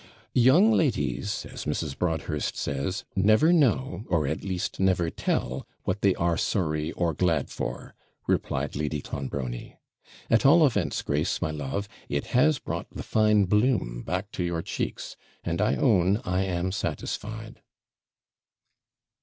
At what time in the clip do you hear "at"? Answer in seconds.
4.25-4.43, 10.27-10.43